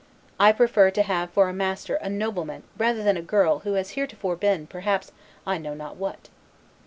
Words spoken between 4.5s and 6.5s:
perhaps, I know not what."